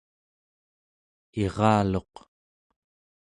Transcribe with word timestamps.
iraluq 1.43 2.13